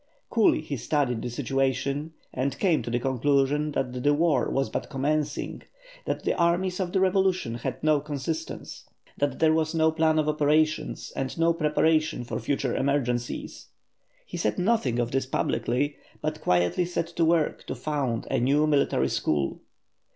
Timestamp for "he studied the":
0.61-1.29